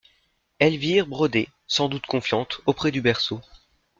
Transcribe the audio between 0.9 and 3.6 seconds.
brodait, sans doute, confiante, auprès du berceau.